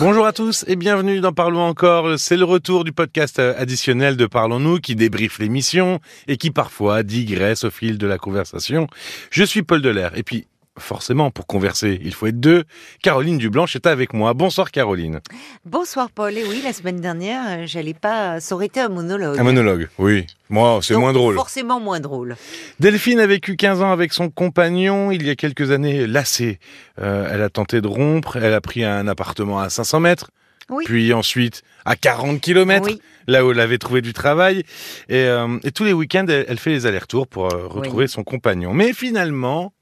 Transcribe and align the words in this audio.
Bonjour 0.00 0.26
à 0.26 0.32
tous 0.32 0.64
et 0.66 0.74
bienvenue 0.74 1.20
dans 1.20 1.32
Parlons 1.32 1.60
encore. 1.60 2.18
C'est 2.18 2.36
le 2.36 2.44
retour 2.44 2.82
du 2.82 2.92
podcast 2.92 3.38
additionnel 3.38 4.16
de 4.16 4.26
Parlons-nous 4.26 4.80
qui 4.80 4.96
débriefe 4.96 5.38
l'émission 5.38 6.00
et 6.26 6.36
qui 6.36 6.50
parfois 6.50 7.04
digresse 7.04 7.62
au 7.62 7.70
fil 7.70 7.96
de 7.96 8.06
la 8.08 8.18
conversation. 8.18 8.88
Je 9.30 9.44
suis 9.44 9.62
Paul 9.62 9.82
Delair 9.82 10.10
et 10.16 10.24
puis 10.24 10.48
forcément, 10.78 11.30
pour 11.30 11.46
converser, 11.46 12.00
il 12.02 12.12
faut 12.14 12.26
être 12.26 12.40
deux. 12.40 12.64
Caroline 13.02 13.38
Dublanche 13.38 13.76
est 13.76 13.86
avec 13.86 14.12
moi. 14.12 14.34
Bonsoir 14.34 14.70
Caroline. 14.70 15.20
Bonsoir 15.64 16.10
Paul. 16.10 16.36
Et 16.36 16.44
oui, 16.44 16.60
la 16.64 16.72
semaine 16.72 17.00
dernière, 17.00 17.42
euh, 17.48 17.62
j'allais 17.66 17.94
pas. 17.94 18.40
Ça 18.40 18.54
aurait 18.54 18.66
été 18.66 18.80
un 18.80 18.88
monologue. 18.88 19.38
Un 19.38 19.42
monologue, 19.42 19.88
oui. 19.98 20.26
Moi, 20.50 20.78
c'est 20.82 20.96
moins 20.96 21.12
drôle. 21.12 21.34
Forcément 21.36 21.80
moins 21.80 22.00
drôle. 22.00 22.36
Delphine 22.80 23.18
a 23.20 23.26
vécu 23.26 23.56
15 23.56 23.82
ans 23.82 23.92
avec 23.92 24.12
son 24.12 24.30
compagnon. 24.30 25.10
Il 25.10 25.26
y 25.26 25.30
a 25.30 25.36
quelques 25.36 25.70
années, 25.70 26.06
lassée, 26.06 26.58
euh, 27.00 27.28
elle 27.32 27.42
a 27.42 27.48
tenté 27.48 27.80
de 27.80 27.88
rompre. 27.88 28.36
Elle 28.36 28.52
a 28.54 28.60
pris 28.60 28.84
un 28.84 29.08
appartement 29.08 29.60
à 29.60 29.70
500 29.70 30.00
mètres. 30.00 30.30
Oui. 30.70 30.84
Puis 30.86 31.12
ensuite 31.12 31.62
à 31.84 31.94
40 31.94 32.40
km, 32.40 32.86
Oui. 32.86 33.00
là 33.26 33.44
où 33.44 33.50
elle 33.52 33.60
avait 33.60 33.78
trouvé 33.78 34.00
du 34.00 34.12
travail. 34.12 34.64
Et, 35.08 35.16
euh, 35.24 35.58
et 35.62 35.70
tous 35.72 35.84
les 35.84 35.92
week-ends, 35.92 36.24
elle, 36.28 36.46
elle 36.48 36.58
fait 36.58 36.70
les 36.70 36.86
allers-retours 36.86 37.26
pour 37.26 37.52
euh, 37.52 37.66
retrouver 37.68 38.06
son 38.06 38.22
compagnon. 38.24 38.72
Mais 38.72 38.92
finalement, 38.94 39.72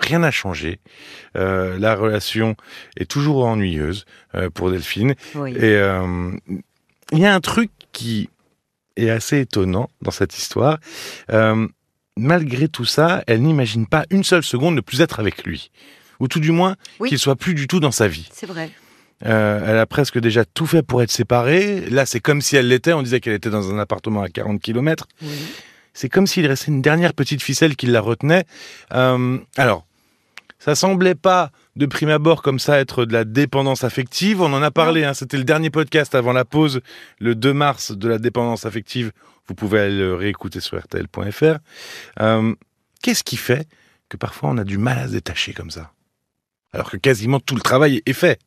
rien 0.00 0.20
n'a 0.20 0.30
changé. 0.30 0.80
Euh, 1.36 1.78
la 1.78 1.94
relation 1.94 2.54
est 2.96 3.10
toujours 3.10 3.44
ennuyeuse 3.46 4.04
euh, 4.34 4.50
pour 4.50 4.70
Delphine. 4.70 5.14
Oui. 5.34 5.52
Et 5.52 5.62
euh, 5.62 6.30
il 7.12 7.18
y 7.18 7.26
a 7.26 7.34
un 7.34 7.40
truc 7.40 7.70
qui 7.92 8.28
est 8.96 9.10
assez 9.10 9.40
étonnant 9.40 9.90
dans 10.02 10.10
cette 10.10 10.36
histoire. 10.38 10.78
Malgré 12.18 12.68
tout 12.68 12.86
ça, 12.86 13.22
elle 13.26 13.42
n'imagine 13.42 13.86
pas 13.86 14.06
une 14.10 14.24
seule 14.24 14.42
seconde 14.42 14.74
ne 14.74 14.80
plus 14.80 15.02
être 15.02 15.20
avec 15.20 15.44
lui. 15.44 15.70
Ou 16.18 16.28
tout 16.28 16.40
du 16.40 16.50
moins, 16.50 16.76
Oui. 16.98 17.10
qu'il 17.10 17.18
soit 17.18 17.36
plus 17.36 17.52
du 17.52 17.66
tout 17.68 17.78
dans 17.78 17.90
sa 17.90 18.08
vie. 18.08 18.26
C'est 18.32 18.46
vrai. 18.46 18.70
Euh, 19.26 19.60
elle 19.66 19.76
a 19.78 19.84
presque 19.86 20.18
déjà 20.18 20.46
tout 20.46 20.66
fait 20.66 20.82
pour 20.82 21.02
être 21.02 21.10
séparée. 21.10 21.80
Là, 21.90 22.06
c'est 22.06 22.20
comme 22.20 22.40
si 22.40 22.56
elle 22.56 22.68
l'était. 22.68 22.94
On 22.94 23.02
disait 23.02 23.20
qu'elle 23.20 23.34
était 23.34 23.50
dans 23.50 23.70
un 23.72 23.78
appartement 23.78 24.22
à 24.22 24.28
40 24.30 24.60
km. 24.62 25.06
Oui. 25.20 25.28
C'est 25.96 26.10
comme 26.10 26.26
s'il 26.26 26.46
restait 26.46 26.70
une 26.70 26.82
dernière 26.82 27.14
petite 27.14 27.42
ficelle 27.42 27.74
qui 27.74 27.86
la 27.86 28.02
retenait. 28.02 28.44
Euh, 28.92 29.38
alors, 29.56 29.86
ça 30.58 30.74
semblait 30.74 31.14
pas 31.14 31.50
de 31.74 31.86
prime 31.86 32.10
abord 32.10 32.42
comme 32.42 32.58
ça 32.58 32.78
être 32.78 33.06
de 33.06 33.14
la 33.14 33.24
dépendance 33.24 33.82
affective. 33.82 34.42
On 34.42 34.52
en 34.52 34.62
a 34.62 34.70
parlé. 34.70 35.04
hein, 35.04 35.14
C'était 35.14 35.38
le 35.38 35.44
dernier 35.44 35.70
podcast 35.70 36.14
avant 36.14 36.34
la 36.34 36.44
pause, 36.44 36.82
le 37.18 37.34
2 37.34 37.54
mars 37.54 37.92
de 37.92 38.08
la 38.08 38.18
dépendance 38.18 38.66
affective. 38.66 39.10
Vous 39.48 39.54
pouvez 39.54 39.80
aller 39.80 39.96
le 39.96 40.14
réécouter 40.14 40.60
sur 40.60 40.76
rtl.fr. 40.78 41.56
Euh, 42.20 42.54
Qu'est-ce 43.02 43.24
qui 43.24 43.38
fait 43.38 43.66
que 44.10 44.18
parfois 44.18 44.50
on 44.50 44.58
a 44.58 44.64
du 44.64 44.76
mal 44.76 44.98
à 44.98 45.06
se 45.06 45.12
détacher 45.12 45.54
comme 45.54 45.70
ça? 45.70 45.92
Alors 46.72 46.90
que 46.90 46.98
quasiment 46.98 47.40
tout 47.40 47.54
le 47.54 47.62
travail 47.62 48.02
est 48.04 48.12
fait. 48.12 48.38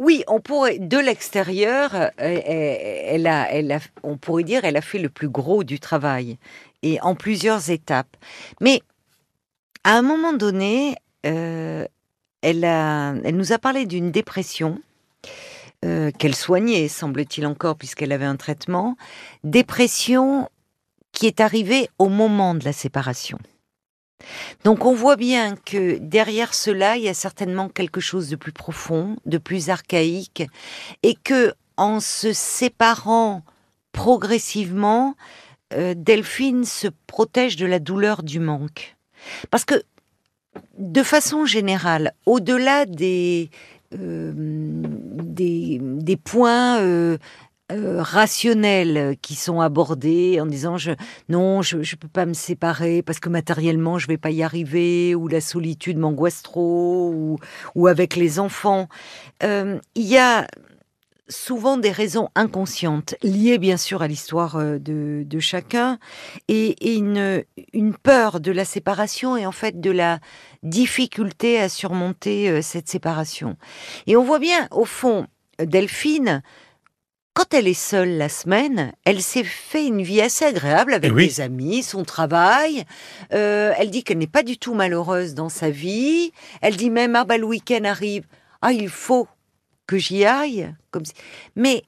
Oui, 0.00 0.24
on 0.28 0.40
pourrait 0.40 0.78
de 0.78 0.96
l'extérieur, 0.96 1.94
euh, 1.94 3.26
a, 3.26 3.78
on 4.02 4.16
pourrait 4.16 4.44
dire, 4.44 4.64
elle 4.64 4.78
a 4.78 4.80
fait 4.80 4.98
le 4.98 5.10
plus 5.10 5.28
gros 5.28 5.62
du 5.62 5.78
travail 5.78 6.38
et 6.82 6.98
en 7.02 7.14
plusieurs 7.14 7.68
étapes. 7.68 8.16
Mais 8.62 8.80
à 9.84 9.98
un 9.98 10.02
moment 10.02 10.32
donné, 10.32 10.96
euh, 11.26 11.86
elle 12.40 13.36
nous 13.36 13.52
a 13.52 13.58
parlé 13.58 13.84
d'une 13.84 14.10
dépression 14.10 14.80
euh, 15.84 16.10
qu'elle 16.18 16.34
soignait, 16.34 16.88
semble-t-il 16.88 17.46
encore, 17.46 17.76
puisqu'elle 17.76 18.12
avait 18.12 18.24
un 18.24 18.36
traitement. 18.36 18.96
Dépression 19.44 20.48
qui 21.12 21.26
est 21.26 21.40
arrivée 21.40 21.90
au 21.98 22.08
moment 22.08 22.54
de 22.54 22.64
la 22.64 22.72
séparation. 22.72 23.38
Donc 24.64 24.84
on 24.84 24.94
voit 24.94 25.16
bien 25.16 25.56
que 25.56 25.98
derrière 25.98 26.54
cela, 26.54 26.96
il 26.96 27.04
y 27.04 27.08
a 27.08 27.14
certainement 27.14 27.68
quelque 27.68 28.00
chose 28.00 28.28
de 28.28 28.36
plus 28.36 28.52
profond, 28.52 29.16
de 29.26 29.38
plus 29.38 29.70
archaïque, 29.70 30.42
et 31.02 31.14
que 31.14 31.54
en 31.76 32.00
se 32.00 32.32
séparant 32.32 33.42
progressivement, 33.92 35.14
euh, 35.72 35.94
Delphine 35.96 36.64
se 36.64 36.88
protège 37.06 37.56
de 37.56 37.66
la 37.66 37.78
douleur 37.78 38.22
du 38.22 38.40
manque. 38.40 38.96
Parce 39.50 39.64
que, 39.64 39.82
de 40.78 41.02
façon 41.02 41.44
générale, 41.44 42.12
au-delà 42.26 42.86
des, 42.86 43.50
euh, 43.94 44.32
des, 44.34 46.16
points 46.16 46.80
euh, 46.80 47.18
euh, 47.70 48.02
rationnels 48.02 49.16
qui 49.22 49.34
sont 49.34 49.60
abordés 49.60 50.40
en 50.40 50.46
disant 50.46 50.76
je, 50.76 50.92
non, 51.28 51.62
je 51.62 51.78
ne 51.78 51.96
peux 51.96 52.08
pas 52.08 52.26
me 52.26 52.32
séparer 52.32 53.02
parce 53.02 53.20
que 53.20 53.28
matériellement 53.28 53.98
je 53.98 54.06
vais 54.06 54.18
pas 54.18 54.30
y 54.30 54.42
arriver, 54.42 55.14
ou 55.14 55.28
la 55.28 55.40
solitude 55.40 55.98
m'angoisse 55.98 56.42
trop, 56.42 57.38
ou, 57.74 57.86
avec 57.86 58.16
les 58.16 58.38
enfants. 58.40 58.88
Euh, 59.42 59.78
il 59.94 60.06
y 60.06 60.18
a 60.18 60.46
souvent 61.28 61.76
des 61.76 61.92
raisons 61.92 62.28
inconscientes, 62.34 63.14
liées 63.22 63.58
bien 63.58 63.76
sûr 63.76 64.02
à 64.02 64.08
l'histoire 64.08 64.56
euh, 64.56 64.78
de, 64.78 65.38
chacun, 65.38 65.98
et, 66.48 66.96
une, 66.96 67.44
peur 68.02 68.40
de 68.40 68.50
la 68.50 68.64
séparation 68.64 69.36
et 69.36 69.46
en 69.46 69.52
fait 69.52 69.80
de 69.80 69.90
la 69.90 70.18
difficulté 70.62 71.60
à 71.60 71.68
surmonter 71.68 72.62
cette 72.62 72.88
séparation. 72.88 73.56
Et 74.06 74.16
on 74.16 74.24
voit 74.24 74.38
bien, 74.40 74.66
au 74.70 74.84
fond, 74.84 75.26
Delphine, 75.58 76.42
quand 77.34 77.54
elle 77.54 77.68
est 77.68 77.74
seule 77.74 78.16
la 78.18 78.28
semaine, 78.28 78.92
elle 79.04 79.22
s'est 79.22 79.44
fait 79.44 79.86
une 79.86 80.02
vie 80.02 80.20
assez 80.20 80.44
agréable 80.44 80.92
avec 80.94 81.10
Eh 81.10 81.14
oui. 81.14 81.28
des 81.28 81.40
amis, 81.40 81.82
son 81.82 82.04
travail. 82.04 82.84
Euh, 83.32 83.72
elle 83.78 83.90
dit 83.90 84.02
qu'elle 84.04 84.18
n'est 84.18 84.26
pas 84.26 84.42
du 84.42 84.58
tout 84.58 84.74
malheureuse 84.74 85.34
dans 85.34 85.48
sa 85.48 85.70
vie. 85.70 86.32
Elle 86.60 86.76
dit 86.76 86.90
même 86.90 87.16
ah 87.16 87.24
bah 87.24 87.38
le 87.38 87.46
week-end 87.46 87.84
arrive, 87.84 88.24
ah 88.62 88.72
il 88.72 88.88
faut 88.88 89.28
que 89.86 89.96
j'y 89.96 90.24
aille. 90.24 90.74
Comme 90.90 91.04
si... 91.04 91.12
mais 91.56 91.84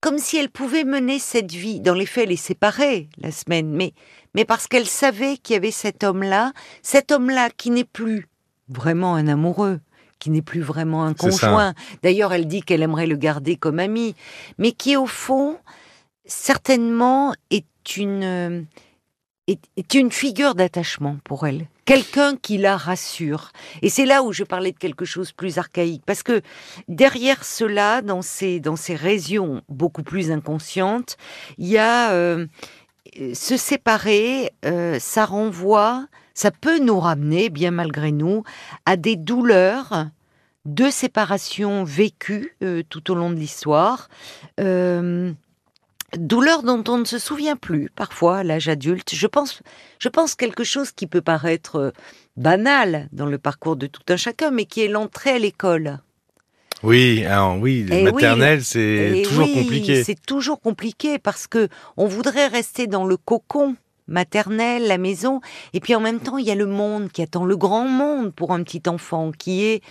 comme 0.00 0.18
si 0.18 0.36
elle 0.36 0.50
pouvait 0.50 0.84
mener 0.84 1.18
cette 1.18 1.50
vie. 1.52 1.80
Dans 1.80 1.94
les 1.94 2.06
faits, 2.06 2.24
elle 2.24 2.32
est 2.32 2.36
séparée 2.36 3.08
la 3.18 3.32
semaine, 3.32 3.70
mais 3.70 3.92
mais 4.34 4.44
parce 4.44 4.66
qu'elle 4.68 4.86
savait 4.86 5.36
qu'il 5.38 5.54
y 5.54 5.56
avait 5.56 5.70
cet 5.72 6.04
homme-là, 6.04 6.52
cet 6.82 7.10
homme-là 7.10 7.50
qui 7.56 7.70
n'est 7.70 7.84
plus 7.84 8.26
vraiment 8.68 9.14
un 9.14 9.26
amoureux, 9.26 9.80
qui 10.18 10.30
n'est 10.30 10.42
plus 10.42 10.60
vraiment 10.60 11.04
un 11.04 11.14
conjoint. 11.14 11.74
D'ailleurs, 12.02 12.32
elle 12.32 12.46
dit 12.46 12.62
qu'elle 12.62 12.82
aimerait 12.82 13.06
le 13.06 13.16
garder 13.16 13.56
comme 13.56 13.78
ami, 13.78 14.14
mais 14.58 14.72
qui 14.72 14.96
au 14.96 15.06
fond, 15.06 15.58
certainement, 16.24 17.34
est 17.50 17.96
une 17.96 18.24
euh, 18.24 18.62
est, 19.48 19.60
est 19.76 19.94
une 19.94 20.12
figure 20.12 20.54
d'attachement 20.54 21.16
pour 21.24 21.46
elle. 21.46 21.66
Quelqu'un 21.84 22.36
qui 22.36 22.58
la 22.58 22.76
rassure. 22.76 23.50
Et 23.80 23.88
c'est 23.88 24.04
là 24.04 24.22
où 24.22 24.32
je 24.32 24.44
parlais 24.44 24.72
de 24.72 24.78
quelque 24.78 25.06
chose 25.06 25.28
de 25.28 25.34
plus 25.34 25.58
archaïque. 25.58 26.02
Parce 26.04 26.22
que 26.22 26.42
derrière 26.86 27.44
cela, 27.44 28.02
dans 28.02 28.20
ces, 28.20 28.60
dans 28.60 28.76
ces 28.76 28.94
régions 28.94 29.62
beaucoup 29.68 30.02
plus 30.02 30.30
inconscientes, 30.30 31.16
il 31.56 31.68
y 31.68 31.78
a 31.78 32.12
euh, 32.12 32.46
se 33.32 33.56
séparer, 33.56 34.52
euh, 34.66 34.98
ça 34.98 35.24
renvoie, 35.24 36.06
ça 36.38 36.52
peut 36.52 36.78
nous 36.78 37.00
ramener, 37.00 37.50
bien 37.50 37.72
malgré 37.72 38.12
nous, 38.12 38.44
à 38.86 38.96
des 38.96 39.16
douleurs 39.16 40.06
de 40.66 40.88
séparation 40.88 41.82
vécues 41.82 42.54
euh, 42.62 42.84
tout 42.88 43.10
au 43.10 43.16
long 43.16 43.30
de 43.30 43.34
l'histoire. 43.34 44.08
Euh, 44.60 45.32
douleurs 46.16 46.62
dont 46.62 46.84
on 46.86 46.98
ne 46.98 47.04
se 47.04 47.18
souvient 47.18 47.56
plus 47.56 47.90
parfois 47.90 48.38
à 48.38 48.44
l'âge 48.44 48.68
adulte. 48.68 49.16
Je 49.16 49.26
pense, 49.26 49.62
je 49.98 50.08
pense 50.08 50.36
quelque 50.36 50.62
chose 50.62 50.92
qui 50.92 51.08
peut 51.08 51.22
paraître 51.22 51.74
euh, 51.74 51.90
banal 52.36 53.08
dans 53.10 53.26
le 53.26 53.38
parcours 53.38 53.74
de 53.74 53.88
tout 53.88 54.02
un 54.08 54.16
chacun, 54.16 54.52
mais 54.52 54.64
qui 54.64 54.82
est 54.82 54.88
l'entrée 54.88 55.30
à 55.30 55.38
l'école. 55.40 55.98
Oui, 56.84 57.24
alors 57.24 57.58
oui, 57.58 57.84
Eh 57.90 58.04
le 58.04 58.10
oui, 58.10 58.12
maternel, 58.12 58.62
c'est 58.62 59.22
Et 59.22 59.22
toujours 59.22 59.48
oui, 59.48 59.54
compliqué. 59.54 60.04
C'est 60.04 60.24
toujours 60.24 60.60
compliqué 60.60 61.18
parce 61.18 61.48
que 61.48 61.66
on 61.96 62.06
voudrait 62.06 62.46
rester 62.46 62.86
dans 62.86 63.06
le 63.06 63.16
cocon 63.16 63.74
maternel, 64.08 64.88
la 64.88 64.98
maison, 64.98 65.40
et 65.72 65.80
puis 65.80 65.94
en 65.94 66.00
même 66.00 66.20
temps 66.20 66.38
il 66.38 66.46
y 66.46 66.50
a 66.50 66.54
le 66.54 66.66
monde 66.66 67.10
qui 67.10 67.22
attend 67.22 67.44
le 67.44 67.56
grand 67.56 67.86
monde 67.86 68.34
pour 68.34 68.52
un 68.52 68.62
petit 68.62 68.82
enfant 68.88 69.30
qui 69.30 69.64
est 69.64 69.82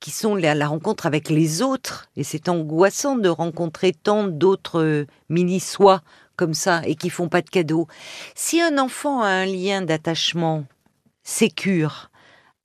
qui 0.00 0.10
sont 0.10 0.34
la, 0.34 0.66
rencontre 0.66 1.06
avec 1.06 1.30
les 1.30 1.62
autres 1.62 2.10
et 2.14 2.24
c'est 2.24 2.50
angoissant 2.50 3.16
de 3.16 3.30
rencontrer 3.30 3.92
tant 3.94 4.24
d'autres 4.24 4.82
euh, 4.82 5.06
mini-soi 5.30 6.02
comme 6.36 6.52
ça 6.52 6.82
et 6.84 6.94
qui 6.94 7.08
font 7.08 7.30
pas 7.30 7.40
de 7.40 7.48
cadeaux. 7.48 7.86
Si 8.34 8.60
un 8.60 8.76
enfant 8.76 9.22
a 9.22 9.28
un 9.28 9.46
lien 9.46 9.80
d'attachement 9.80 10.66
sécure 11.22 12.10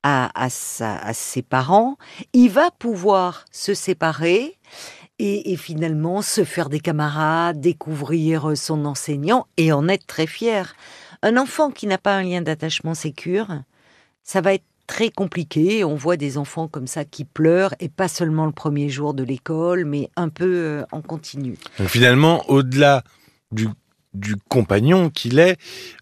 à, 0.03 0.29
à, 0.35 0.49
à 0.81 1.13
ses 1.13 1.41
parents, 1.41 1.97
il 2.33 2.49
va 2.49 2.71
pouvoir 2.71 3.45
se 3.51 3.73
séparer 3.73 4.57
et, 5.19 5.55
finalement 5.57 6.21
se 6.21 6.43
faire 6.43 6.69
des 6.69 6.79
camarades, 6.79 7.59
découvrir 7.59 8.57
son 8.57 8.85
enseignant 8.85 9.47
et 9.57 9.71
en 9.71 9.87
être 9.87 10.07
très 10.07 10.27
fier. 10.27 10.75
Un 11.21 11.37
enfant 11.37 11.69
qui 11.69 11.87
n'a 11.87 11.97
pas 11.97 12.15
un 12.15 12.23
lien 12.23 12.41
d'attachement 12.41 12.93
sécure, 12.93 13.47
ça 14.23 14.41
va 14.41 14.53
être 14.53 14.63
très 14.87 15.09
compliqué. 15.09 15.83
On 15.83 15.95
voit 15.95 16.17
des 16.17 16.37
enfants 16.37 16.67
comme 16.67 16.87
ça 16.87 17.05
qui 17.05 17.25
pleurent, 17.25 17.75
et 17.79 17.89
pas 17.89 18.07
seulement 18.07 18.45
le 18.45 18.51
premier 18.51 18.89
jour 18.89 19.13
de 19.13 19.23
l'école, 19.23 19.85
mais 19.85 20.09
un 20.15 20.29
peu 20.29 20.45
euh, 20.45 20.83
en 20.91 21.01
continu. 21.01 21.57
Finalement, 21.85 22.49
au-delà 22.49 23.03
du, 23.51 23.67
du 24.13 24.35
compagnon 24.47 25.09
qu'il 25.09 25.37
est, 25.39 25.57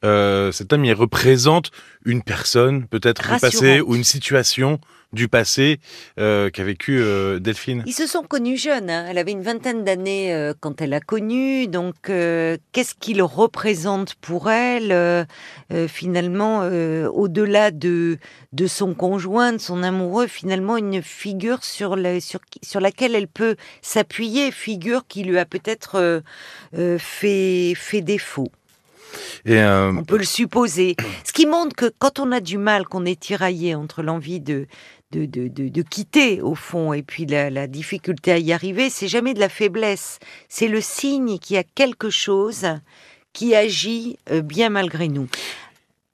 euh, 0.05 0.51
cet 0.51 0.71
homme, 0.71 0.85
il 0.85 0.93
représente 0.93 1.71
une 2.07 2.23
personne, 2.23 2.87
peut-être 2.87 3.21
du 3.33 3.39
passé, 3.39 3.81
ou 3.81 3.95
une 3.95 4.03
situation 4.03 4.79
du 5.13 5.29
passé 5.29 5.79
euh, 6.19 6.49
qu'a 6.49 6.65
vécu 6.65 6.99
euh, 6.99 7.39
Delphine. 7.39 7.81
Ils 7.85 7.93
se 7.93 8.07
sont 8.07 8.23
connus 8.23 8.57
jeunes. 8.57 8.89
hein. 8.89 9.05
Elle 9.09 9.17
avait 9.17 9.31
une 9.31 9.41
vingtaine 9.41 9.85
d'années 9.85 10.33
euh, 10.33 10.53
quand 10.59 10.81
elle 10.81 10.93
a 10.93 10.99
connu. 10.99 11.67
Donc, 11.67 12.09
euh, 12.09 12.57
qu'est-ce 12.73 12.93
qu'il 12.99 13.21
représente 13.21 14.15
pour 14.15 14.49
elle 14.49 14.91
euh, 14.91 15.23
euh, 15.71 15.87
Finalement, 15.87 16.59
euh, 16.63 17.07
au-delà 17.07 17.71
de 17.71 18.17
de 18.53 18.67
son 18.67 18.93
conjoint, 18.93 19.53
de 19.53 19.59
son 19.59 19.83
amoureux, 19.83 20.27
finalement 20.27 20.77
une 20.77 21.01
figure 21.01 21.63
sur 21.63 21.95
la, 21.95 22.19
sur 22.19 22.39
sur 22.63 22.79
laquelle 22.81 23.15
elle 23.15 23.27
peut 23.29 23.55
s'appuyer, 23.81 24.51
figure 24.51 25.05
qui 25.07 25.23
lui 25.23 25.37
a 25.37 25.45
peut-être 25.45 26.21
fait 26.97 27.73
fait 27.75 28.01
défaut? 28.01 28.49
Euh, 29.47 29.91
On 29.97 30.03
peut 30.03 30.17
le 30.17 30.23
supposer. 30.23 30.95
Ce 31.23 31.33
qui 31.33 31.45
montre 31.45 31.75
que 31.75 31.91
quand 31.99 32.19
on 32.19 32.31
a 32.31 32.39
du 32.39 32.57
mal, 32.57 32.85
qu'on 32.85 33.05
est 33.05 33.19
tiraillé 33.19 33.75
entre 33.75 34.03
l'envie 34.03 34.39
de, 34.39 34.67
de, 35.11 35.25
de, 35.25 35.47
de, 35.47 35.69
de 35.69 35.81
quitter, 35.81 36.41
au 36.41 36.55
fond, 36.55 36.93
et 36.93 37.03
puis 37.03 37.25
la, 37.25 37.49
la 37.49 37.67
difficulté 37.67 38.31
à 38.31 38.37
y 38.37 38.51
arriver, 38.53 38.89
c'est 38.89 39.07
jamais 39.07 39.33
de 39.33 39.39
la 39.39 39.49
faiblesse. 39.49 40.19
C'est 40.49 40.67
le 40.67 40.81
signe 40.81 41.37
qu'il 41.39 41.55
y 41.55 41.59
a 41.59 41.63
quelque 41.63 42.09
chose 42.09 42.65
qui 43.33 43.55
agit 43.55 44.17
euh, 44.31 44.41
bien 44.41 44.69
malgré 44.69 45.07
nous. 45.07 45.27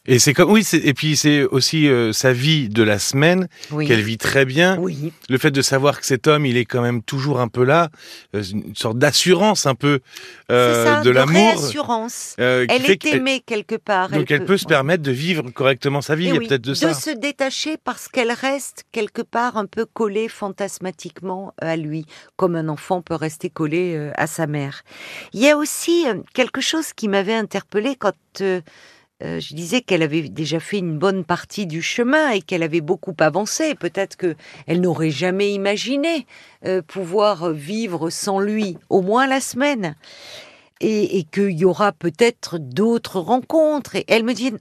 Et 0.05 0.19
c'est 0.19 0.33
comme 0.33 0.51
oui, 0.51 0.65
et 0.73 0.93
puis 0.93 1.15
c'est 1.15 1.43
aussi 1.43 1.87
euh, 1.87 2.11
sa 2.11 2.33
vie 2.33 2.67
de 2.69 2.83
la 2.83 2.99
semaine 2.99 3.47
Oui. 3.71 3.87
qu'elle 3.87 4.01
vit 4.01 4.17
très 4.17 4.43
bien. 4.45 4.77
Oui, 4.77 5.13
Le 5.29 5.37
fait 5.37 5.51
de 5.51 5.61
savoir 5.61 5.99
que 5.99 6.05
cet 6.05 6.27
homme, 6.27 6.45
il 6.45 6.57
est 6.57 6.65
quand 6.65 6.81
même 6.81 7.01
toujours 7.01 7.39
un 7.39 7.47
peu 7.47 7.63
là, 7.63 7.89
euh, 8.35 8.43
une 8.43 8.75
sorte 8.75 8.97
d'assurance 8.97 9.65
un 9.65 9.75
peu 9.75 9.99
euh, 10.51 10.83
ça, 10.97 11.01
de 11.01 11.09
l'amour. 11.09 11.55
réassurance. 11.57 12.35
euh, 12.39 12.65
Elle 12.69 12.89
est 12.89 13.05
aimée 13.05 13.41
quelque 13.45 13.75
part. 13.75 14.09
donc 14.09 14.29
elle 14.31 14.43
peut 14.45 14.57
se 14.57 14.65
permettre 14.65 15.03
de 15.03 15.11
vivre 15.11 15.49
correctement 15.51 16.01
sa 16.01 16.15
vie. 16.15 16.25
Eh 16.25 16.29
Il 16.29 16.33
y 16.33 16.37
a 16.37 16.39
oui, 16.39 16.47
peut-être 16.47 16.61
de 16.63 16.73
ça. 16.73 16.93
se 16.93 17.09
détacher 17.11 17.77
parce 17.83 18.07
qu'elle 18.09 18.31
reste 18.33 18.83
quelque 18.91 19.21
part 19.21 19.55
un 19.57 19.65
peu 19.65 19.85
collée 19.85 20.27
fantasmatiquement 20.27 21.53
à 21.61 21.77
lui, 21.77 22.05
comme 22.35 22.55
un 22.55 22.67
enfant 22.67 23.01
peut 23.01 23.15
rester 23.15 23.49
collé 23.49 23.95
euh, 23.95 24.11
à 24.15 24.27
sa 24.27 24.47
mère. 24.47 24.83
Il 25.33 25.39
y 25.41 25.49
a 25.49 25.57
aussi 25.57 26.05
quelque 26.33 26.61
chose 26.61 26.93
qui 26.93 27.07
m'avait 27.07 27.33
interpellée 27.35 27.95
quand 27.97 28.13
euh, 29.23 29.39
je 29.39 29.53
disais 29.55 29.81
qu'elle 29.81 30.03
avait 30.03 30.27
déjà 30.29 30.59
fait 30.59 30.79
une 30.79 30.97
bonne 30.97 31.23
partie 31.23 31.65
du 31.65 31.81
chemin 31.81 32.31
et 32.31 32.41
qu'elle 32.41 32.63
avait 32.63 32.81
beaucoup 32.81 33.15
avancé. 33.19 33.75
Peut-être 33.75 34.15
que 34.17 34.35
elle 34.67 34.81
n'aurait 34.81 35.11
jamais 35.11 35.53
imaginé 35.53 36.25
euh, 36.65 36.81
pouvoir 36.81 37.51
vivre 37.51 38.09
sans 38.09 38.39
lui, 38.39 38.77
au 38.89 39.01
moins 39.01 39.27
la 39.27 39.39
semaine, 39.39 39.95
et, 40.81 41.17
et 41.19 41.23
qu'il 41.23 41.51
y 41.51 41.65
aura 41.65 41.91
peut-être 41.93 42.57
d'autres 42.59 43.19
rencontres. 43.19 43.95
Et 43.95 44.05
elle 44.07 44.23
me 44.23 44.33
dit 44.33 44.51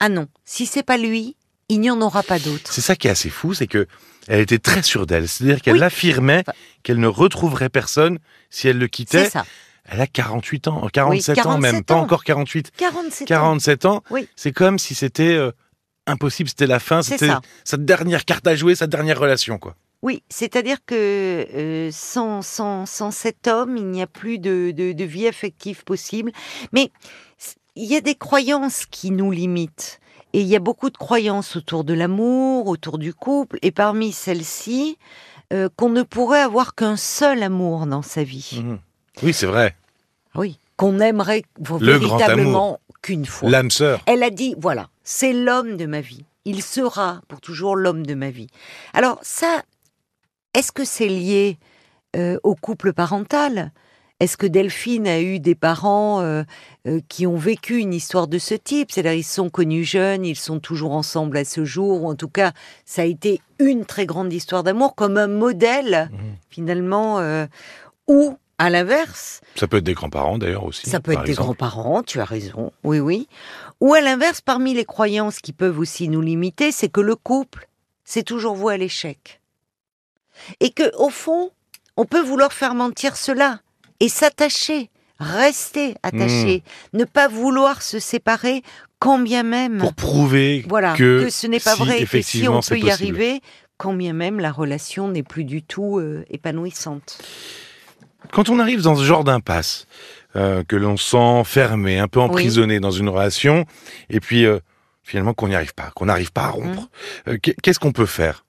ah 0.00 0.08
non, 0.08 0.26
si 0.44 0.66
c'est 0.66 0.82
pas 0.82 0.98
lui, 0.98 1.36
il 1.68 1.80
n'y 1.80 1.90
en 1.90 2.00
aura 2.00 2.22
pas 2.22 2.38
d'autres. 2.38 2.72
C'est 2.72 2.80
ça 2.80 2.96
qui 2.96 3.08
est 3.08 3.10
assez 3.10 3.30
fou, 3.30 3.54
c'est 3.54 3.66
que 3.66 3.86
elle 4.28 4.40
était 4.40 4.58
très 4.58 4.82
sûre 4.82 5.06
d'elle. 5.06 5.26
C'est-à-dire 5.26 5.60
qu'elle 5.62 5.74
Oui. 5.78 5.82
affirmait 5.82 6.44
Enfin- 6.46 6.52
qu'elle 6.84 7.00
ne 7.00 7.06
retrouverait 7.08 7.68
personne 7.70 8.18
si 8.50 8.68
elle 8.68 8.78
le 8.78 8.86
quittait. 8.86 9.24
C'est 9.24 9.30
ça. 9.30 9.44
Elle 9.92 10.00
a 10.00 10.06
48 10.06 10.68
ans, 10.68 10.88
47 10.90 11.38
ans 11.38 11.42
47 11.42 11.60
même, 11.72 11.84
pas 11.84 11.96
encore 11.96 12.24
48. 12.24 12.72
47 12.76 13.22
ans. 13.22 13.26
47 13.28 13.84
ans, 13.84 14.02
Oui. 14.10 14.26
c'est 14.36 14.52
comme 14.52 14.78
si 14.78 14.94
c'était 14.94 15.34
euh, 15.34 15.52
impossible, 16.06 16.48
c'était 16.48 16.66
la 16.66 16.78
fin, 16.78 17.02
c'était 17.02 17.28
sa 17.64 17.76
dernière 17.76 18.24
carte 18.24 18.46
à 18.46 18.56
jouer, 18.56 18.74
sa 18.74 18.86
dernière 18.86 19.18
relation, 19.20 19.58
quoi. 19.58 19.76
Oui, 20.00 20.22
c'est-à-dire 20.30 20.78
que 20.84 20.94
euh, 20.96 21.90
sans, 21.92 22.42
sans, 22.42 22.86
sans 22.86 23.10
cet 23.12 23.46
homme, 23.46 23.76
il 23.76 23.86
n'y 23.86 24.02
a 24.02 24.06
plus 24.08 24.38
de, 24.38 24.72
de, 24.74 24.92
de 24.92 25.04
vie 25.04 25.28
affective 25.28 25.84
possible. 25.84 26.32
Mais 26.72 26.90
il 27.76 27.84
y 27.84 27.94
a 27.94 28.00
des 28.00 28.14
croyances 28.16 28.84
qui 28.86 29.10
nous 29.12 29.30
limitent. 29.30 30.00
Et 30.32 30.40
il 30.40 30.46
y 30.48 30.56
a 30.56 30.60
beaucoup 30.60 30.88
de 30.90 30.96
croyances 30.96 31.54
autour 31.56 31.84
de 31.84 31.92
l'amour, 31.94 32.66
autour 32.66 32.98
du 32.98 33.12
couple. 33.14 33.58
Et 33.62 33.70
parmi 33.70 34.10
celles-ci, 34.12 34.96
euh, 35.52 35.68
qu'on 35.76 35.90
ne 35.90 36.02
pourrait 36.02 36.40
avoir 36.40 36.74
qu'un 36.74 36.96
seul 36.96 37.42
amour 37.42 37.86
dans 37.86 38.02
sa 38.02 38.24
vie. 38.24 38.60
Mhm. 38.64 38.78
Oui, 39.22 39.32
c'est 39.34 39.46
vrai. 39.46 39.76
Oui. 40.34 40.58
Qu'on 40.76 40.98
aimerait 41.00 41.42
Le 41.80 41.92
véritablement 41.92 42.80
qu'une 43.02 43.26
fois. 43.26 43.50
L'âme 43.50 43.70
sœur. 43.70 44.00
Elle 44.06 44.22
a 44.22 44.30
dit, 44.30 44.54
voilà, 44.58 44.88
c'est 45.04 45.32
l'homme 45.32 45.76
de 45.76 45.86
ma 45.86 46.00
vie. 46.00 46.24
Il 46.44 46.62
sera 46.62 47.20
pour 47.28 47.40
toujours 47.40 47.76
l'homme 47.76 48.04
de 48.06 48.14
ma 48.14 48.30
vie. 48.30 48.48
Alors 48.94 49.18
ça, 49.22 49.62
est-ce 50.54 50.72
que 50.72 50.84
c'est 50.84 51.08
lié 51.08 51.58
euh, 52.16 52.38
au 52.42 52.54
couple 52.54 52.92
parental? 52.92 53.72
Est-ce 54.20 54.36
que 54.36 54.46
Delphine 54.46 55.08
a 55.08 55.20
eu 55.20 55.40
des 55.40 55.54
parents 55.56 56.20
euh, 56.20 56.44
euh, 56.86 57.00
qui 57.08 57.26
ont 57.26 57.36
vécu 57.36 57.78
une 57.78 57.92
histoire 57.92 58.28
de 58.28 58.38
ce 58.38 58.54
type? 58.54 58.90
C'est-à-dire 58.92 59.14
ils 59.14 59.24
se 59.24 59.34
sont 59.34 59.50
connus 59.50 59.84
jeunes, 59.84 60.24
ils 60.24 60.36
sont 60.36 60.60
toujours 60.60 60.92
ensemble 60.92 61.36
à 61.38 61.44
ce 61.44 61.64
jour, 61.64 62.02
ou 62.02 62.08
en 62.08 62.14
tout 62.14 62.28
cas, 62.28 62.52
ça 62.84 63.02
a 63.02 63.04
été 63.04 63.40
une 63.58 63.84
très 63.84 64.06
grande 64.06 64.32
histoire 64.32 64.62
d'amour, 64.62 64.94
comme 64.94 65.16
un 65.16 65.26
modèle, 65.26 66.08
Mhm. 66.12 66.18
finalement, 66.50 67.20
ou 68.06 68.36
à 68.62 68.70
l'inverse, 68.70 69.40
Ça 69.56 69.66
peut 69.66 69.78
être 69.78 69.84
des 69.84 69.94
grands-parents 69.94 70.38
d'ailleurs 70.38 70.64
aussi. 70.64 70.88
ça 70.88 71.00
peut 71.00 71.10
être 71.10 71.24
des 71.24 71.34
grands-parents, 71.34 72.04
tu 72.04 72.20
as 72.20 72.24
raison, 72.24 72.72
oui, 72.84 73.00
oui. 73.00 73.26
Ou 73.80 73.92
à 73.92 74.00
l'inverse, 74.00 74.40
parmi 74.40 74.72
les 74.72 74.84
croyances 74.84 75.40
qui 75.40 75.52
peuvent 75.52 75.80
aussi 75.80 76.08
nous 76.08 76.20
limiter, 76.20 76.70
c'est 76.70 76.88
que 76.88 77.00
le 77.00 77.16
couple, 77.16 77.66
c'est 78.04 78.22
toujours 78.22 78.54
voué 78.54 78.74
à 78.74 78.76
l'échec. 78.76 79.40
Et 80.60 80.70
que, 80.70 80.94
au 80.96 81.10
fond, 81.10 81.50
on 81.96 82.04
peut 82.04 82.20
vouloir 82.22 82.52
faire 82.52 82.76
mentir 82.76 83.16
cela 83.16 83.58
et 83.98 84.08
s'attacher, 84.08 84.90
rester 85.18 85.96
attaché, 86.04 86.62
ne 86.92 87.04
pas 87.04 87.26
vouloir 87.26 87.82
se 87.82 87.98
séparer, 87.98 88.62
quand 89.00 89.18
bien 89.18 89.42
même, 89.42 89.78
Pour 89.78 89.94
prouver 89.94 90.64
voilà, 90.68 90.94
que, 90.94 91.24
que, 91.24 91.30
ce 91.30 91.48
n'est 91.48 91.58
pas 91.58 91.74
si, 91.74 91.80
vrai, 91.80 92.02
et 92.02 92.06
que 92.06 92.22
si 92.22 92.46
on 92.46 92.60
peut 92.60 92.78
y 92.78 92.82
possible. 92.82 92.92
arriver, 92.92 93.40
quand 93.76 93.94
bien 93.94 94.12
même 94.12 94.38
la 94.38 94.52
relation 94.52 95.08
n'est 95.08 95.24
plus 95.24 95.42
du 95.42 95.64
tout 95.64 95.98
euh, 95.98 96.24
épanouissante. 96.30 97.18
Quand 98.30 98.48
on 98.48 98.58
arrive 98.58 98.82
dans 98.82 98.94
ce 98.96 99.02
genre 99.04 99.24
d'impasse, 99.24 99.86
euh, 100.36 100.62
que 100.66 100.76
l'on 100.76 100.96
sent 100.96 101.42
fermé, 101.44 101.98
un 101.98 102.08
peu 102.08 102.20
emprisonné 102.20 102.80
dans 102.80 102.90
une 102.90 103.08
relation, 103.08 103.64
et 104.08 104.20
puis 104.20 104.46
euh, 104.46 104.58
finalement 105.02 105.34
qu'on 105.34 105.48
n'y 105.48 105.54
arrive 105.54 105.74
pas, 105.74 105.90
qu'on 105.94 106.06
n'arrive 106.06 106.32
pas 106.32 106.44
à 106.44 106.48
rompre, 106.48 106.82
Mmh. 107.26 107.30
euh, 107.30 107.38
qu'est- 107.42 107.60
qu'est-ce 107.60 107.78
qu'on 107.80 107.92
peut 107.92 108.06
faire? 108.06 108.44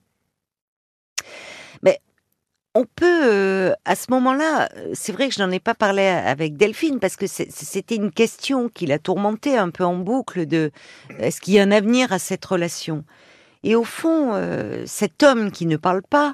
On 2.76 2.86
peut, 2.96 3.72
à 3.86 3.96
ce 3.96 4.08
moment-là, 4.10 4.68
c'est 4.96 5.12
vrai 5.12 5.30
que 5.30 5.36
je 5.36 5.44
n'en 5.44 5.52
ai 5.52 5.60
pas 5.60 5.76
parlé 5.76 6.02
avec 6.08 6.58
Delphine 6.58 7.00
parce 7.00 7.16
que 7.16 7.28
c'était 7.28 7.94
une 7.96 8.10
question 8.12 8.68
qui 8.68 8.88
l'a 8.88 8.98
tourmentée 8.98 9.56
un 9.56 9.70
peu 9.70 9.84
en 9.84 9.94
boucle 9.98 10.48
de 10.48 10.72
est-ce 11.20 11.40
qu'il 11.40 11.54
y 11.54 11.60
a 11.60 11.62
un 11.62 11.70
avenir 11.70 12.12
à 12.12 12.18
cette 12.18 12.44
relation? 12.44 13.06
Et 13.62 13.76
au 13.76 13.84
fond, 13.84 14.32
cet 14.88 15.22
homme 15.22 15.52
qui 15.52 15.68
ne 15.68 15.78
parle 15.78 16.02
pas, 16.02 16.34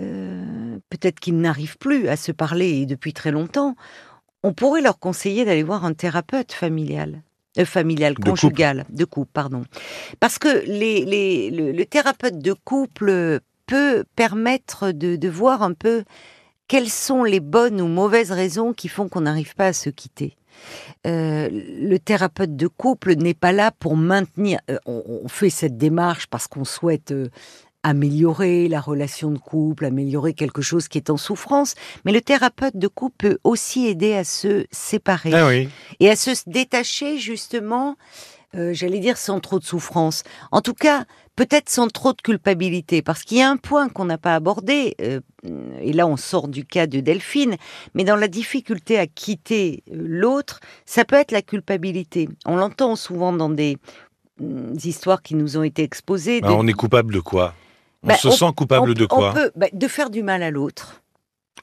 euh, 0.00 0.78
peut-être 0.90 1.20
qu'il 1.20 1.38
n'arrive 1.38 1.76
plus 1.78 2.08
à 2.08 2.16
se 2.16 2.32
parler 2.32 2.68
et 2.80 2.86
depuis 2.86 3.12
très 3.12 3.30
longtemps, 3.30 3.74
on 4.42 4.52
pourrait 4.52 4.82
leur 4.82 4.98
conseiller 4.98 5.44
d'aller 5.44 5.62
voir 5.62 5.84
un 5.84 5.94
thérapeute 5.94 6.52
familial. 6.52 7.22
Euh, 7.58 7.64
familial, 7.64 8.14
conjugal, 8.14 8.84
de 8.90 9.04
couple, 9.04 9.30
pardon. 9.32 9.64
Parce 10.20 10.38
que 10.38 10.64
les, 10.66 11.04
les- 11.04 11.50
le, 11.50 11.72
le 11.72 11.84
thérapeute 11.86 12.38
de 12.38 12.52
couple 12.52 13.40
peut 13.66 14.04
permettre 14.16 14.92
de, 14.92 15.16
de 15.16 15.28
voir 15.28 15.62
un 15.62 15.72
peu 15.72 16.04
quelles 16.68 16.90
sont 16.90 17.24
les 17.24 17.40
bonnes 17.40 17.80
ou 17.80 17.88
mauvaises 17.88 18.30
raisons 18.30 18.72
qui 18.72 18.88
font 18.88 19.08
qu'on 19.08 19.22
n'arrive 19.22 19.54
pas 19.54 19.68
à 19.68 19.72
se 19.72 19.90
quitter. 19.90 20.36
Euh, 21.06 21.48
le 21.50 21.96
thérapeute 21.98 22.56
de 22.56 22.66
couple 22.66 23.14
n'est 23.14 23.34
pas 23.34 23.52
là 23.52 23.70
pour 23.78 23.96
maintenir. 23.96 24.60
euh, 24.70 24.78
on, 24.86 25.02
on 25.24 25.28
fait 25.28 25.50
cette 25.50 25.76
démarche 25.78 26.26
parce 26.26 26.46
qu'on 26.46 26.64
souhaite 26.64 27.10
euh, 27.12 27.28
améliorer 27.88 28.68
la 28.68 28.80
relation 28.80 29.30
de 29.30 29.38
couple, 29.38 29.84
améliorer 29.84 30.34
quelque 30.34 30.62
chose 30.62 30.88
qui 30.88 30.98
est 30.98 31.10
en 31.10 31.16
souffrance. 31.16 31.74
Mais 32.04 32.12
le 32.12 32.20
thérapeute 32.20 32.76
de 32.76 32.88
couple 32.88 33.16
peut 33.18 33.38
aussi 33.44 33.86
aider 33.86 34.14
à 34.14 34.24
se 34.24 34.66
séparer 34.70 35.32
Ah 35.34 35.46
oui. 35.46 35.68
et 36.00 36.10
à 36.10 36.16
se 36.16 36.30
détacher 36.46 37.18
justement, 37.18 37.96
euh, 38.54 38.72
j'allais 38.72 38.98
dire 38.98 39.16
sans 39.16 39.40
trop 39.40 39.58
de 39.58 39.64
souffrance. 39.64 40.22
En 40.52 40.62
tout 40.62 40.74
cas, 40.74 41.04
peut-être 41.36 41.68
sans 41.68 41.88
trop 41.88 42.12
de 42.12 42.22
culpabilité, 42.22 43.02
parce 43.02 43.22
qu'il 43.22 43.38
y 43.38 43.42
a 43.42 43.50
un 43.50 43.56
point 43.56 43.88
qu'on 43.88 44.06
n'a 44.06 44.18
pas 44.18 44.34
abordé, 44.34 44.96
euh, 45.00 45.20
et 45.80 45.92
là 45.92 46.06
on 46.06 46.16
sort 46.16 46.48
du 46.48 46.64
cas 46.64 46.86
de 46.86 47.00
Delphine, 47.00 47.56
mais 47.94 48.04
dans 48.04 48.16
la 48.16 48.26
difficulté 48.26 48.98
à 48.98 49.06
quitter 49.06 49.82
euh, 49.92 49.96
l'autre, 49.96 50.60
ça 50.86 51.04
peut 51.04 51.16
être 51.16 51.30
la 51.30 51.42
culpabilité. 51.42 52.28
On 52.46 52.56
l'entend 52.56 52.96
souvent 52.96 53.32
dans 53.32 53.50
des 53.50 53.76
mm, 54.40 54.76
histoires 54.82 55.22
qui 55.22 55.34
nous 55.34 55.58
ont 55.58 55.62
été 55.62 55.82
exposées. 55.82 56.40
Bah, 56.40 56.48
on 56.52 56.66
est 56.66 56.72
coupable 56.72 57.14
de 57.14 57.20
quoi? 57.20 57.54
On 58.02 58.08
Bah, 58.08 58.16
se 58.16 58.28
on- 58.28 58.32
sent 58.32 58.52
coupable 58.56 58.90
on- 58.90 58.94
de 58.94 59.04
on 59.04 59.06
quoi 59.08 59.32
peut- 59.34 59.50
bah, 59.56 59.66
De 59.72 59.88
faire 59.88 60.10
du 60.10 60.22
mal 60.22 60.42
à 60.42 60.50
l'autre. 60.50 61.02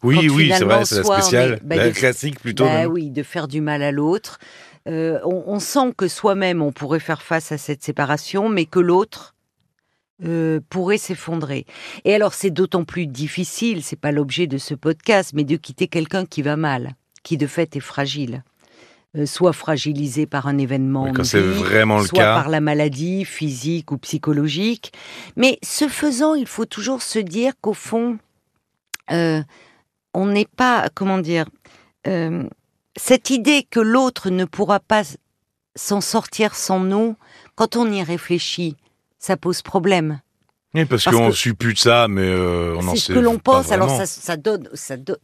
Oui, 0.04 0.28
quand 0.28 0.34
oui, 0.36 0.52
c'est 0.56 0.64
vrai, 0.66 0.86
c'est 0.86 0.96
la 0.96 1.02
est- 1.02 1.04
spéciale, 1.22 1.60
bah, 1.64 1.76
la 1.78 1.88
de- 1.90 1.94
classique 1.96 2.40
plutôt. 2.40 2.66
Bah 2.66 2.88
oui, 2.88 3.10
de 3.10 3.24
faire 3.24 3.48
du 3.48 3.62
mal 3.62 3.82
à 3.82 3.92
l'autre. 3.92 4.40
Euh, 4.88 5.20
on, 5.24 5.44
on 5.48 5.60
sent 5.60 5.94
que 5.98 6.08
soi-même 6.08 6.62
on 6.62 6.72
pourrait 6.72 7.00
faire 7.00 7.22
face 7.24 7.52
à 7.52 7.58
cette 7.58 7.84
séparation, 7.84 8.50
mais 8.50 8.66
que 8.66 8.80
l'autre 8.80 9.34
euh, 10.24 10.60
pourrait 10.70 10.98
s'effondrer. 10.98 11.66
Et 12.06 12.14
alors 12.14 12.34
c'est 12.34 12.50
d'autant 12.52 12.84
plus 12.86 13.06
difficile, 13.08 13.84
c'est 13.84 14.00
pas 14.00 14.12
l'objet 14.14 14.48
de 14.48 14.58
ce 14.58 14.74
podcast, 14.74 15.32
mais 15.34 15.44
de 15.44 15.56
quitter 15.58 15.88
quelqu'un 15.88 16.26
qui 16.26 16.42
va 16.42 16.56
mal, 16.56 16.94
qui 17.24 17.36
de 17.38 17.48
fait 17.48 17.76
est 17.76 17.80
fragile. 17.82 18.44
Euh, 19.18 19.26
soit 19.26 19.54
fragilisé 19.54 20.26
par 20.26 20.48
un 20.48 20.58
événement, 20.58 21.04
Oui, 21.06 21.14
quand 21.14 21.24
c'est 21.24 21.40
vraiment 21.40 22.00
le 22.00 22.06
soit 22.06 22.20
cas. 22.20 22.36
par 22.36 22.50
la 22.50 22.60
maladie 22.60 23.24
physique 23.26 23.92
ou 23.92 23.98
psychologique. 23.98 24.92
Mais 25.36 25.58
ce 25.64 25.88
faisant, 25.88 26.34
il 26.36 26.48
faut 26.48 26.66
toujours 26.66 27.02
se 27.02 27.20
dire 27.20 27.54
qu'au 27.62 27.74
fond, 27.74 28.18
euh, 29.12 29.42
on 30.14 30.26
n'est 30.28 30.48
pas, 30.58 30.90
comment 30.94 31.18
dire, 31.20 31.46
euh, 32.08 32.44
cette 32.98 33.30
idée 33.30 33.64
que 33.70 33.80
l'autre 33.80 34.30
ne 34.30 34.46
pourra 34.46 34.80
pas 34.80 35.04
s'en 35.76 36.02
sortir 36.02 36.56
sans 36.56 36.80
nous, 36.80 37.16
quand 37.56 37.76
on 37.76 37.92
y 37.92 38.02
réfléchit, 38.04 38.76
ça 39.20 39.38
pose 39.38 39.62
problème. 39.62 40.20
Oui, 40.74 40.86
parce, 40.86 41.06
Parce 41.06 41.16
qu'on 41.16 41.30
que- 41.30 41.36
suppute 41.36 41.80
ça, 41.80 42.08
mais 42.10 42.22
euh, 42.24 42.76
on 42.78 42.82
C'est 42.82 42.90
sait 42.92 42.98
ce 42.98 43.14
que 43.14 43.20
l'on 43.20 43.38
pense. 43.40 43.72
Alors 43.72 43.90
ça, 43.90 44.06
ça 44.06 44.36
donne, 44.36 44.68
ça 44.74 44.98
do- 44.98 45.16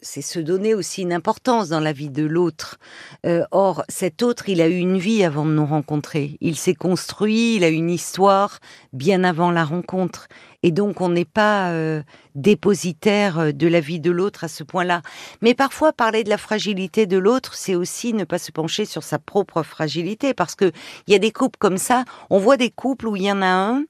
c'est 0.00 0.22
se 0.22 0.38
donner 0.38 0.74
aussi 0.74 1.02
une 1.02 1.12
importance 1.12 1.68
dans 1.68 1.80
la 1.80 1.92
vie 1.92 2.10
de 2.10 2.24
l'autre. 2.24 2.78
Euh, 3.24 3.44
or, 3.50 3.84
cet 3.88 4.22
autre, 4.22 4.48
il 4.48 4.60
a 4.60 4.68
eu 4.68 4.76
une 4.76 4.98
vie 4.98 5.24
avant 5.24 5.46
de 5.46 5.52
nous 5.52 5.64
rencontrer. 5.64 6.36
Il 6.40 6.56
s'est 6.56 6.74
construit, 6.74 7.56
il 7.56 7.64
a 7.64 7.68
une 7.68 7.90
histoire 7.90 8.58
bien 8.92 9.24
avant 9.24 9.50
la 9.50 9.64
rencontre. 9.64 10.28
Et 10.62 10.70
donc, 10.70 11.00
on 11.00 11.08
n'est 11.08 11.24
pas 11.24 11.70
euh, 11.70 12.02
dépositaire 12.34 13.38
euh, 13.38 13.52
de 13.52 13.66
la 13.66 13.80
vie 13.80 14.00
de 14.00 14.10
l'autre 14.10 14.44
à 14.44 14.48
ce 14.48 14.64
point-là. 14.64 15.00
Mais 15.40 15.54
parfois, 15.54 15.92
parler 15.92 16.24
de 16.24 16.28
la 16.30 16.38
fragilité 16.38 17.06
de 17.06 17.16
l'autre, 17.16 17.54
c'est 17.54 17.74
aussi 17.74 18.12
ne 18.12 18.24
pas 18.24 18.38
se 18.38 18.52
pencher 18.52 18.84
sur 18.84 19.02
sa 19.02 19.18
propre 19.18 19.62
fragilité. 19.62 20.34
Parce 20.34 20.54
que 20.54 20.72
il 21.06 21.12
y 21.12 21.16
a 21.16 21.20
des 21.20 21.32
couples 21.32 21.58
comme 21.58 21.78
ça. 21.78 22.04
On 22.28 22.38
voit 22.38 22.58
des 22.58 22.70
couples 22.70 23.08
où 23.08 23.16
il 23.16 23.22
y 23.22 23.32
en 23.32 23.40
a 23.40 23.46
un 23.46 23.84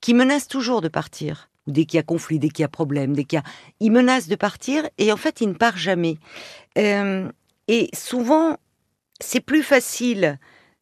qui 0.00 0.14
menace 0.14 0.48
toujours 0.48 0.80
de 0.80 0.88
partir. 0.88 1.48
Ou 1.66 1.72
dès 1.72 1.84
qu'il 1.84 1.96
y 1.96 2.00
a 2.00 2.04
conflit, 2.04 2.38
dès 2.38 2.48
qu'il 2.48 2.62
y 2.62 2.64
a 2.64 2.68
problème, 2.68 3.14
dès 3.14 3.24
qu'il 3.24 3.38
y 3.38 3.40
a... 3.40 3.44
Il 3.80 3.92
menace 3.92 4.28
de 4.28 4.36
partir 4.36 4.88
et 4.98 5.12
en 5.12 5.16
fait, 5.16 5.40
il 5.40 5.48
ne 5.48 5.54
part 5.54 5.76
jamais. 5.76 6.18
Euh, 6.78 7.30
et 7.68 7.88
souvent, 7.94 8.56
c'est 9.20 9.40
plus 9.40 9.62
facile 9.62 10.38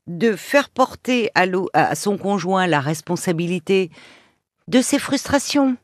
de 0.06 0.34
faire 0.34 0.68
porter 0.68 1.30
à, 1.34 1.46
à 1.74 1.94
son 1.94 2.18
conjoint 2.18 2.66
la 2.66 2.80
responsabilité 2.80 3.90
de 4.68 4.80
ses 4.80 4.98
frustrations, 4.98 5.76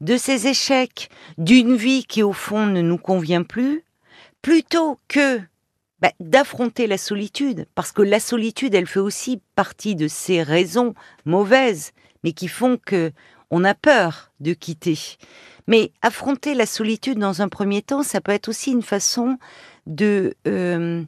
de 0.00 0.16
ses 0.16 0.46
échecs, 0.46 1.08
d'une 1.38 1.76
vie 1.76 2.04
qui 2.04 2.22
au 2.22 2.32
fond 2.32 2.66
ne 2.66 2.82
nous 2.82 2.98
convient 2.98 3.42
plus, 3.42 3.82
plutôt 4.42 4.98
que 5.08 5.40
bah, 6.00 6.12
d'affronter 6.20 6.86
la 6.86 6.98
solitude, 6.98 7.66
parce 7.74 7.90
que 7.90 8.02
la 8.02 8.20
solitude, 8.20 8.74
elle 8.74 8.86
fait 8.86 9.00
aussi 9.00 9.40
partie 9.56 9.94
de 9.94 10.08
ces 10.08 10.42
raisons 10.42 10.94
mauvaises, 11.24 11.92
mais 12.22 12.32
qui 12.32 12.48
font 12.48 12.78
que 12.84 13.12
on 13.50 13.64
a 13.64 13.74
peur 13.74 14.32
de 14.40 14.52
quitter. 14.52 14.98
Mais 15.66 15.92
affronter 16.02 16.54
la 16.54 16.66
solitude 16.66 17.18
dans 17.18 17.42
un 17.42 17.48
premier 17.48 17.82
temps, 17.82 18.02
ça 18.02 18.20
peut 18.20 18.32
être 18.32 18.48
aussi 18.48 18.72
une 18.72 18.82
façon 18.82 19.38
de 19.86 20.34
euh, 20.46 21.04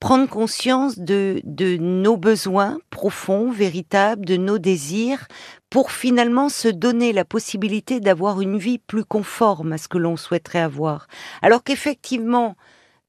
prendre 0.00 0.28
conscience 0.28 0.98
de, 0.98 1.40
de 1.44 1.76
nos 1.76 2.16
besoins 2.16 2.78
profonds, 2.90 3.50
véritables, 3.50 4.26
de 4.26 4.36
nos 4.36 4.58
désirs, 4.58 5.26
pour 5.70 5.92
finalement 5.92 6.48
se 6.48 6.68
donner 6.68 7.12
la 7.12 7.24
possibilité 7.24 8.00
d'avoir 8.00 8.40
une 8.40 8.58
vie 8.58 8.78
plus 8.78 9.04
conforme 9.04 9.72
à 9.72 9.78
ce 9.78 9.88
que 9.88 9.98
l'on 9.98 10.16
souhaiterait 10.16 10.60
avoir. 10.60 11.06
Alors 11.42 11.62
qu'effectivement, 11.62 12.56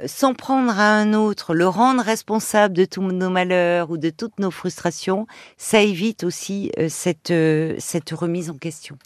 s'en 0.05 0.34
prendre 0.34 0.72
à 0.77 0.93
un 0.96 1.13
autre, 1.13 1.53
le 1.53 1.67
rendre 1.67 2.03
responsable 2.03 2.75
de 2.75 2.86
tous 2.86 3.01
nos 3.01 3.29
malheurs 3.29 3.89
ou 3.91 3.98
de 3.98 4.10
toutes 4.10 4.39
nos 4.39 4.51
frustrations, 4.51 5.27
ça 5.58 5.81
évite 5.81 6.24
aussi 6.24 6.72
euh, 6.79 6.88
cette, 6.89 7.31
euh, 7.31 7.75
cette 7.79 8.12
remise 8.12 8.50
en 8.50 8.55
question. 8.58 8.98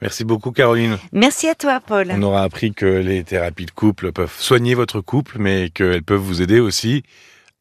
Merci 0.00 0.24
beaucoup, 0.24 0.52
Caroline. 0.52 0.96
Merci 1.12 1.48
à 1.48 1.54
toi, 1.56 1.80
Paul. 1.80 2.08
On 2.14 2.22
aura 2.22 2.42
appris 2.42 2.72
que 2.72 2.86
les 2.86 3.24
thérapies 3.24 3.66
de 3.66 3.70
couple 3.72 4.12
peuvent 4.12 4.34
soigner 4.38 4.74
votre 4.74 5.00
couple, 5.00 5.38
mais 5.40 5.70
qu'elles 5.70 6.04
peuvent 6.04 6.20
vous 6.20 6.40
aider 6.40 6.60
aussi 6.60 7.02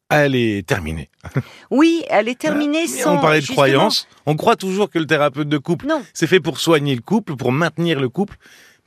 à 0.10 0.28
les 0.28 0.64
terminer. 0.64 1.10
Oui, 1.72 2.04
elle 2.10 2.30
est 2.30 2.40
terminée 2.40 2.84
Mais 2.84 2.88
sans. 2.88 3.16
on 3.18 3.20
parlait 3.20 3.38
de 3.38 3.42
justement- 3.42 3.56
croyance. 3.56 4.08
On 4.26 4.36
croit 4.36 4.56
toujours 4.56 4.90
que 4.90 5.00
le 5.00 5.06
thérapeute 5.08 5.50
de 5.50 5.58
couple, 5.58 5.88
c'est 6.14 6.28
fait 6.28 6.40
pour 6.40 6.60
soigner 6.60 6.96
le 6.96 7.02
couple, 7.02 7.36
pour 7.36 7.52
maintenir 7.52 8.00
le 8.00 8.08
couple. 8.08 8.38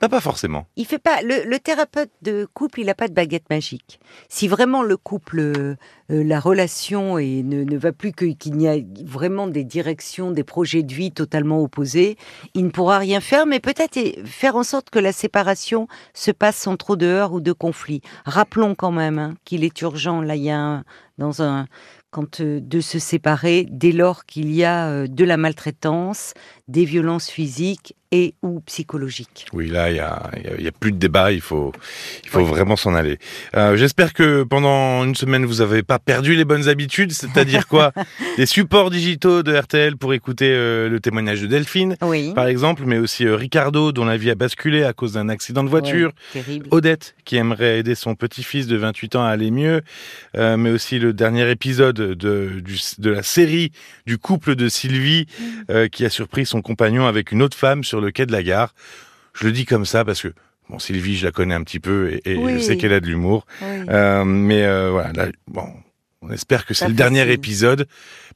Bah, 0.01 0.09
pas 0.09 0.19
forcément. 0.19 0.65
il 0.77 0.87
fait 0.87 0.97
pas. 0.97 1.21
Le, 1.21 1.57
thérapeute 1.59 2.09
de 2.23 2.47
couple, 2.55 2.79
il 2.79 2.87
n'a 2.87 2.95
pas 2.95 3.07
de 3.07 3.13
baguette 3.13 3.47
magique. 3.51 3.99
Si 4.29 4.47
vraiment 4.47 4.81
le 4.81 4.97
couple, 4.97 5.39
euh, 5.39 5.75
euh, 6.09 6.23
la 6.23 6.39
relation 6.39 7.19
et 7.19 7.43
ne, 7.43 7.63
ne 7.63 7.77
va 7.77 7.91
plus 7.91 8.11
que 8.11 8.25
qu'il 8.25 8.55
n'y 8.57 8.67
a 8.67 8.77
vraiment 9.05 9.45
des 9.45 9.63
directions, 9.63 10.31
des 10.31 10.43
projets 10.43 10.81
de 10.81 10.91
vie 10.91 11.11
totalement 11.11 11.61
opposés, 11.61 12.17
il 12.55 12.65
ne 12.65 12.71
pourra 12.71 12.97
rien 12.97 13.21
faire. 13.21 13.45
Mais 13.45 13.59
peut-être 13.59 13.99
faire 14.25 14.55
en 14.55 14.63
sorte 14.63 14.89
que 14.89 14.97
la 14.97 15.11
séparation 15.11 15.87
se 16.15 16.31
passe 16.31 16.57
sans 16.57 16.77
trop 16.77 16.95
de 16.95 17.05
heurts 17.05 17.33
ou 17.33 17.39
de 17.39 17.51
conflits. 17.51 18.01
Rappelons 18.25 18.73
quand 18.73 18.91
même 18.91 19.19
hein, 19.19 19.35
qu'il 19.45 19.63
est 19.63 19.81
urgent. 19.81 20.21
Là, 20.21 20.35
il 20.35 20.43
y 20.43 20.49
a 20.49 20.59
un, 20.59 20.83
dans 21.19 21.43
un 21.43 21.67
quand 22.09 22.41
euh, 22.41 22.59
de 22.59 22.81
se 22.81 22.97
séparer 22.97 23.67
dès 23.69 23.91
lors 23.91 24.25
qu'il 24.25 24.51
y 24.51 24.65
a 24.65 25.07
de 25.07 25.23
la 25.25 25.37
maltraitance, 25.37 26.33
des 26.67 26.85
violences 26.85 27.29
physiques 27.29 27.95
et 28.11 28.33
ou 28.41 28.59
psychologiques. 28.61 29.45
Oui, 29.53 29.67
là, 29.67 29.89
il 29.89 29.95
y 29.95 29.99
a, 30.67 30.71
plus 30.79 30.91
de 30.91 30.97
débat. 30.97 31.31
Il 31.31 31.39
faut, 31.41 31.71
il 32.23 32.29
faut 32.29 32.39
Oui. 32.39 32.45
vraiment 32.45 32.75
s'en 32.75 32.93
aller. 32.93 33.17
Euh, 33.55 33.77
J'espère 33.77 34.13
que 34.13 34.43
pendant 34.43 35.03
une 35.05 35.15
semaine, 35.15 35.45
vous 35.45 35.55
n'avez 35.55 35.81
pas 35.83 35.97
perdu 35.99 36.35
les 36.35 36.43
bonnes 36.43 36.67
habitudes, 36.67 37.11
c'est-à-dire 37.13 37.67
quoi 37.67 37.93
Des 38.37 38.45
supports 38.45 38.89
digitaux 38.89 39.43
de 39.43 39.55
RTL 39.55 39.95
pour 39.97 40.13
écouter 40.13 40.49
euh, 40.51 40.89
le 40.89 40.99
témoignage 40.99 41.41
de 41.41 41.47
Delphine, 41.47 41.95
Oui. 42.01 42.33
par 42.33 42.47
exemple, 42.47 42.83
mais 42.85 42.97
aussi 42.97 43.25
euh, 43.25 43.35
Ricardo, 43.35 43.91
dont 43.93 44.05
la 44.05 44.17
vie 44.17 44.29
a 44.31 44.35
basculé 44.35 44.83
à 44.83 44.91
cause 44.93 45.13
d'un 45.13 45.29
accident 45.29 45.63
de 45.63 45.69
voiture. 45.69 46.11
Terrible. 46.33 46.67
Odette, 46.71 47.15
qui 47.23 47.37
aimerait 47.37 47.79
aider 47.79 47.95
son 47.95 48.15
petit-fils 48.15 48.67
de 48.67 48.75
28 48.75 49.15
ans 49.15 49.23
à 49.23 49.29
aller 49.29 49.51
mieux, 49.51 49.81
mais 50.35 50.71
aussi 50.71 50.99
le 50.99 51.13
dernier 51.13 51.49
épisode 51.49 51.95
de, 51.95 52.15
du- 52.59 52.79
de 52.97 53.09
la 53.09 53.23
série 53.23 53.71
du 54.05 54.17
couple 54.17 54.55
de 54.55 54.67
Sylvie, 54.69 55.27
euh, 55.69 55.87
qui 55.87 56.03
a 56.05 56.09
surpris 56.09 56.45
son 56.45 56.61
compagnon 56.61 57.05
avec 57.07 57.31
une 57.31 57.41
autre 57.41 57.57
femme 57.57 57.83
sur 57.83 58.00
le 58.01 58.11
quai 58.11 58.25
de 58.25 58.31
la 58.31 58.43
gare. 58.43 58.73
Je 59.33 59.45
le 59.45 59.51
dis 59.51 59.65
comme 59.65 59.85
ça 59.85 60.03
parce 60.03 60.21
que, 60.21 60.33
bon, 60.69 60.77
Sylvie, 60.79 61.15
je 61.17 61.25
la 61.25 61.31
connais 61.31 61.55
un 61.55 61.63
petit 61.63 61.79
peu 61.79 62.11
et, 62.11 62.21
et 62.33 62.35
Oui. 62.37 62.53
je 62.55 62.59
sais 62.59 62.77
qu'elle 62.77 62.93
a 62.93 62.99
de 62.99 63.05
l'humour. 63.07 63.45
Oui. 63.61 63.67
Euh, 63.89 64.23
mais 64.25 64.63
euh, 64.65 64.89
voilà, 64.91 65.11
là, 65.13 65.27
bon, 65.47 65.67
on 66.21 66.29
espère 66.31 66.65
que 66.65 66.73
c'est 66.73 66.87
le 66.87 66.93
dernier 66.93 67.31
épisode 67.31 67.87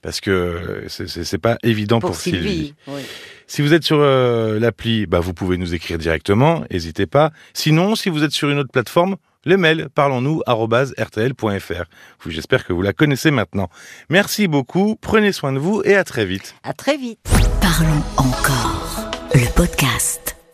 parce 0.01 0.21
que 0.21 0.85
c'est- 0.87 1.37
pas 1.37 1.57
évident 1.63 1.99
pour, 1.99 2.11
pour 2.11 2.19
Sylvie. 2.19 2.73
oui. 2.87 3.01
si 3.47 3.61
vous 3.61 3.73
êtes 3.73 3.83
sur 3.83 3.97
euh, 3.99 4.59
l'appli, 4.59 5.05
bah, 5.05 5.19
vous 5.19 5.33
pouvez 5.33 5.57
nous 5.57 5.73
écrire 5.73 5.97
directement, 5.97 6.63
n'hésitez 6.71 7.05
pas. 7.07 7.31
Sinon, 7.53 7.95
si 7.95 8.09
vous 8.09 8.23
êtes 8.23 8.31
sur 8.31 8.49
une 8.49 8.57
autre 8.59 8.71
plateforme, 8.71 9.17
le 9.47 9.57
mail 9.57 9.89
parlons-nous 9.93 10.41
rtl.fr. 10.47 11.83
J'espère 12.27 12.65
que 12.65 12.73
vous 12.73 12.81
la 12.81 12.93
connaissez 12.93 13.29
maintenant. 13.29 13.69
Merci 14.09 14.47
beaucoup, 14.47 14.95
prenez 14.99 15.31
soin 15.31 15.53
de 15.53 15.59
vous 15.59 15.83
et 15.85 15.95
à 15.95 16.03
très 16.03 16.25
vite. 16.25 16.55
À 16.63 16.73
très 16.73 16.97
vite. 16.97 17.19
Parlons 17.61 18.01
encore. 18.17 18.84
Le 19.35 19.47
podcast. 19.53 20.44